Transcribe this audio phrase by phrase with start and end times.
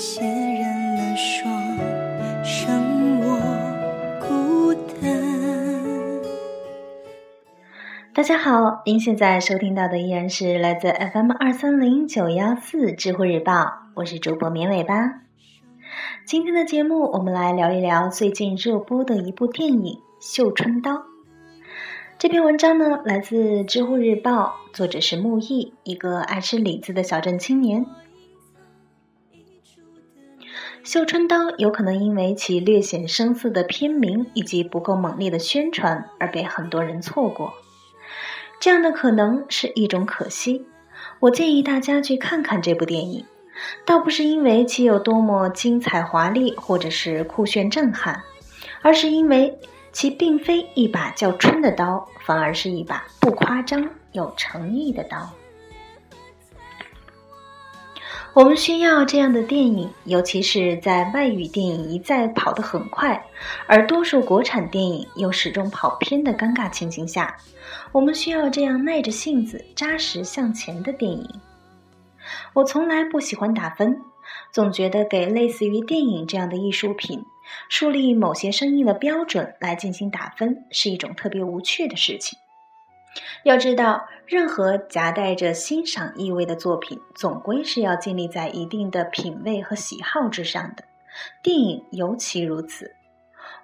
[0.00, 1.52] 血染了霜，
[2.42, 3.38] 剩我
[4.18, 5.12] 孤单。
[8.14, 15.20] 大家好，您现在收听到的依然是来自 FM 二三零九幺四知乎日报，我是主播绵尾巴。
[16.24, 19.82] 今天的节目，我们来聊一聊最近热播的一部电影
[20.18, 20.92] 《绣春刀》。
[22.18, 27.84] 这篇文章呢，来自知乎日报，作者是木易，一个爱吃李子的小镇青年。
[30.82, 37.52] 绣春刀有可能因为其略显生涩的片名以及不够猛烈的宣传而被很多人错过，
[38.58, 40.66] 这样的可能是一种可惜。
[41.20, 43.24] 我建议大家去看看这部电影，
[43.84, 48.22] 倒不是因为其有多么精彩华丽或者是酷炫震撼，
[48.80, 49.58] 而是因为
[49.92, 55.30] 其并非一把叫春的刀，反而是一把不夸张、有诚意的刀。
[58.32, 63.20] 我们需要这样的电影，尤其是在外语电影一再跑得很快，
[63.66, 67.36] 而多数国产电影又始终跑偏的尴尬情形下，
[67.90, 71.28] 我们需要这样耐着性子扎实向前的电影。
[72.54, 74.00] 我从来不喜欢打分，
[74.52, 77.24] 总觉得给类似于电影这样的艺术品
[77.68, 82.38] 树立某些生硬的标准来进行打分，是一种特别无趣的事情。
[83.42, 90.84] 要知道，任何夹带着欣赏意味的作品，总归是要建立在一定的品味和喜好之上的。
[91.42, 92.94] 电影尤其如此，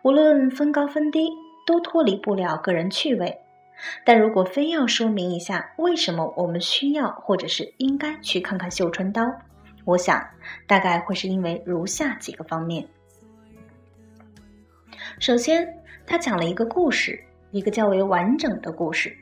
[0.02, 1.30] 无论分高分低，
[1.66, 3.38] 都脱离不了个人趣味。
[4.04, 9.22] 但如果非要说明一下为什么我们需要或者是应该去看看《绣春刀》，
[9.84, 10.20] 我想
[10.66, 12.88] 大概会是因为如下几个方面。
[15.20, 15.72] 首先，
[16.06, 19.16] 他讲了一个故事，一个较为完整的故事。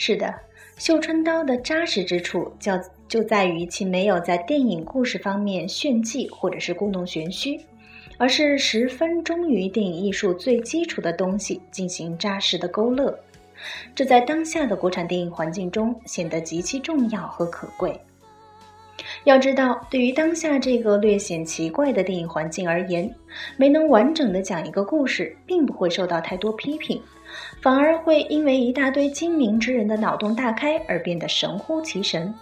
[0.00, 0.26] 是的，
[0.78, 2.72] 《绣春刀》的扎实之处，就
[3.08, 7.60] 就在于其没有在电影故事方面炫技或者是故弄玄虚，
[8.16, 13.18] 而是十分忠于电影艺术最基础的东西进行扎实的勾勒。
[13.92, 18.00] 这在当下的国产电影环境中显得极其重要和可贵。
[19.24, 23.12] 要知道，对于当下这个略显奇怪的电影环境而言，
[23.56, 27.02] 没能完整的讲一个故事，并不会受到太多批评。
[27.60, 32.34] 反而会因为一大堆精明之人的脑洞大开而变得神乎其神。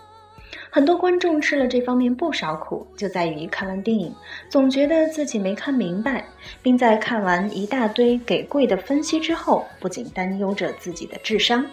[0.70, 4.14] 很多观众吃了这方面不少苦，就在于看完电影
[4.48, 6.24] 总觉得自己没看明白，
[6.62, 11.64] 并在看完一大堆给贵的分析之后，不仅担忧着自己的智商，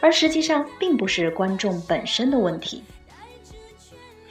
[0.00, 2.82] 而实际上并不是观众本身的问题。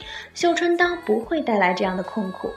[0.34, 2.50] 绣春刀》不会带来这样的痛苦，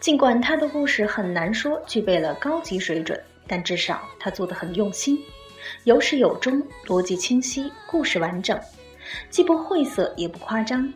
[0.00, 3.20] 尽管他的故事很难说具备了高级水准。
[3.46, 5.18] 但至少他做得很用心，
[5.84, 8.58] 有始有终，逻辑清晰，故事完整，
[9.30, 10.92] 既不晦涩也不夸张，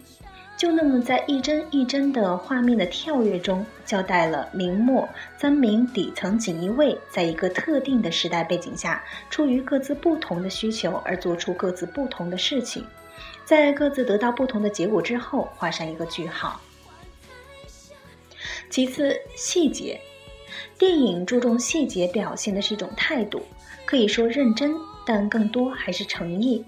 [0.56, 12.84] 就那么在一帧一帧的画面的跳跃中，交代了明末三名底层锦衣卫在一个特定的时代背景下，出于各自不同的需求而做出各自不同的事情，
[13.44, 16.60] 在各自得到不同的结果之后，画上一个句号。
[18.70, 20.00] 其次，细节。
[20.78, 23.42] 电影注重细节表现的是一种态度，
[23.84, 24.72] 可以说认真，
[25.04, 26.64] 但更多还是诚意。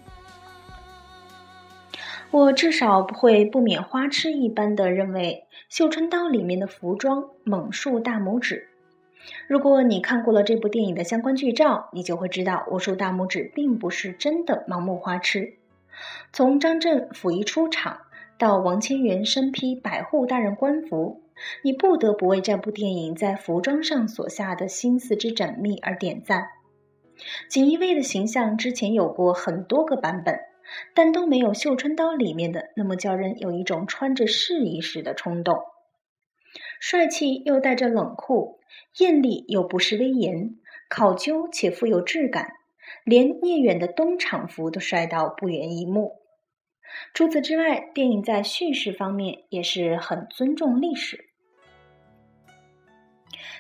[2.33, 8.67] 我至少不会不免花痴一般的认为《绣春刀》里面的服装猛竖大拇指。
[9.47, 15.55] 如果你看过了这部电影的相关剧照，你就会知道我竖大拇指并不是真的盲目花痴。
[16.33, 17.99] 从张震甫一出场
[18.39, 21.23] 到王千源身披百户大人官服。
[21.63, 26.49] 你不得不为这部电影在服装上所下的心思之缜密而点赞。
[27.49, 30.41] 锦衣卫的形象之前有过很多个版本，
[30.95, 35.59] 但都没有《绣春刀》里面的那么叫人有一种穿着试一试的冲动。
[36.81, 38.59] 帅气又带着冷酷，
[38.99, 40.57] 艳丽又不失威严，
[40.89, 42.55] 考究且富有质感，
[43.05, 46.17] 连聂远的东厂服都帅到不远一目。
[47.15, 51.30] 除此之外，电影在叙事方面也是很尊重历史。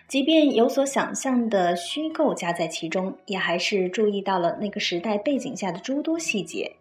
[0.08, 6.76] 即便有所想象的虚构加在其中，也还是注意到了那个时代背景下的诸多细节。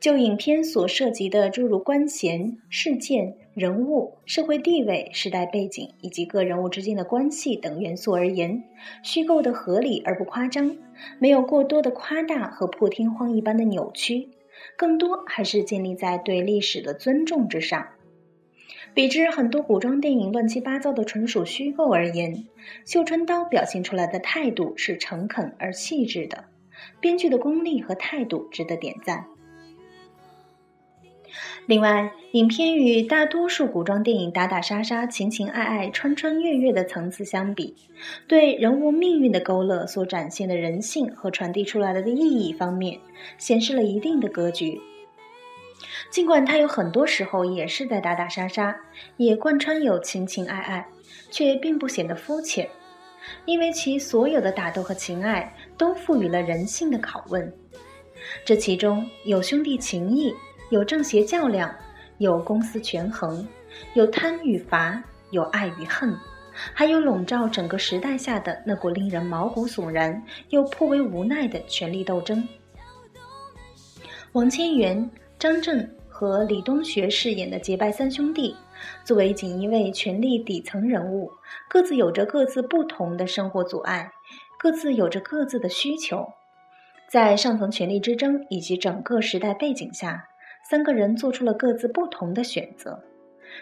[0.00, 8.64] 就影片所涉及的诸如官衔、事件、人物、社会地位、时代背景以及各人物之间的关系等元素而言，
[9.02, 10.74] 虚构的合理而不夸张，
[11.18, 14.30] 没有过多的夸大和破天荒一般的扭曲，
[14.74, 17.86] 更多还是建立在对历史的尊重之上。
[18.92, 22.34] 比之很多古装电影乱七八糟的纯属虚构而言，
[22.84, 26.44] 《绣春刀》表现出来的态度是诚恳而细致的，
[27.00, 29.26] 编剧的功力和态度值得点赞。
[31.66, 37.76] 另外，影片与大多数古装电影打打杀杀、情情爱爱、穿穿越越的层次相比，
[38.26, 42.98] 对人物命运的勾勒所展现的人性和传递出来的意义方面，
[43.38, 44.80] 显示了一定的格局。
[46.10, 48.76] 尽管他有很多时候也是在打打杀杀，
[49.16, 50.88] 也贯穿有情情爱爱，
[51.30, 52.68] 却并不显得肤浅，
[53.44, 57.52] 因为其所有的打斗和情爱都赋予了人性的拷问。
[58.44, 60.34] 这其中有兄弟情谊。
[60.70, 61.74] 有正邪较量，
[62.18, 63.44] 有公私权衡，
[63.94, 66.16] 有贪与罚，有爱与恨，
[66.72, 72.48] 还有笼罩整个时代下的那股令人毛骨悚然又颇为无奈的权力斗争。
[74.30, 75.10] 王千源、
[75.40, 78.54] 张震和李东学饰演的结拜三兄弟，
[79.06, 81.32] 作为锦衣卫权力底层人物，
[81.66, 84.12] 各自有着各自不同的生活阻碍，
[84.58, 86.28] 各自有着各自的需求，
[87.08, 90.26] 在上层权力之争以及整个时代背景下。
[90.68, 93.02] 三个人做出了各自不同的选择，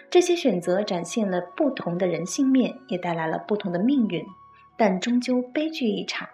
[0.09, 4.21] 这些选择展现了不同的人性面，也带来了不同的命运，
[4.75, 6.27] 但终究悲剧一场。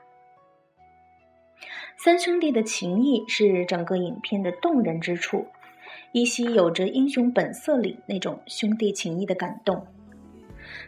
[1.97, 5.45] 三兄弟的情谊是整个影片的动人之处，
[6.11, 9.83] 依稀有着英雄本色里那种兄弟情谊的感动，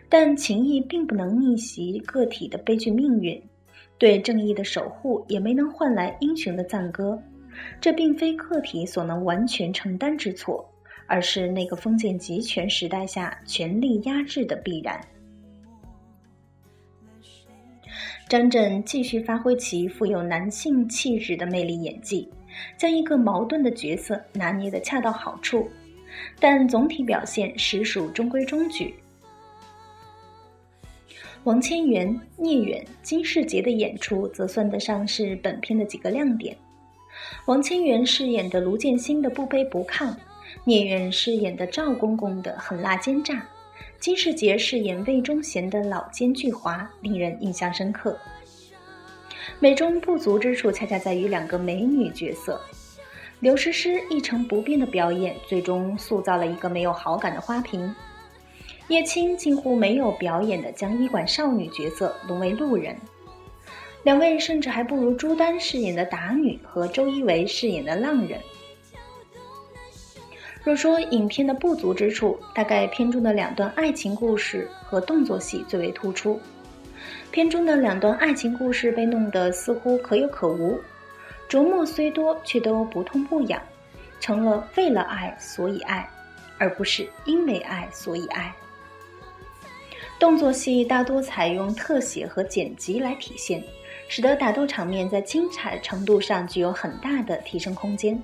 [0.09, 3.42] 但情谊并不能逆袭个体的悲剧命运，
[3.98, 7.19] 对正义的守护也没能换来英雄的赞歌。
[7.81, 10.63] 这并非个体所能完全承担之错，
[11.07, 15.01] 而是那个封建集权时代下权力压制的必然。
[18.29, 22.27] 张震继续发挥其富有男性气质的魅力演技，
[22.77, 25.69] 将一个矛盾的角色拿捏得恰到好处，
[26.38, 28.94] 但总体表现实属中规中矩。
[31.45, 36.53] 王千源、聂远、金世杰的演出则算得上是本片的几个亮点。
[37.45, 40.13] 王千源饰演的卢建新的不卑不亢，
[40.65, 43.47] 聂远饰演的赵公公的狠辣奸诈，
[43.99, 48.17] 金世杰饰演魏忠贤的老奸巨猾，令人印象深刻。
[49.59, 52.61] 美中不足之处，恰恰在于两个美女角色。
[53.39, 57.94] 刘诗诗一成不变的表演，最终塑造了一个没有好感的花瓶。
[58.88, 62.95] 叶青近乎没有表演的将医馆少女角色沦为路人。
[64.03, 68.39] 两位甚至还不如朱丹饰演的打女和周一围饰演的浪人。
[70.68, 76.38] 若说影片的不足之处，大概片中的两段爱情故事和动作戏最为突出。
[77.31, 80.78] 片中的两段爱情故事被弄得似乎可有可无，
[81.48, 83.62] 琢磨虽多，却都不痛不痒，
[84.19, 86.06] 成了为了爱所以爱，
[86.58, 88.54] 而不是因为爱所以爱。
[90.19, 93.64] 动作戏大多采用特写和剪辑来体现。
[94.10, 98.18] 使得打斗场面在精彩程度上具有很大的提升空间。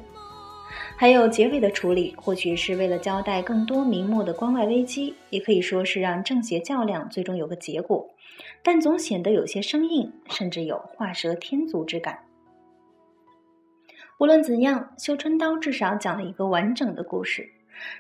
[0.96, 8.08] 还有结尾的处理，或许是为了交代更多明末的关外危机，也可以说是让正邪较量最终有个结果，
[8.62, 12.20] 但总显得有些生硬，甚至有画蛇添足之感。
[14.20, 17.50] 无论怎样，《绣春刀》至少讲了一个完整的故事，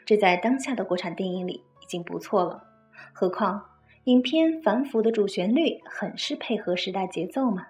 [0.05, 2.63] 这在当下的国产电影里已经不错了。
[3.11, 3.61] 何况，
[4.05, 7.67] 影片繁复的主旋律很是配合时代节奏嘛。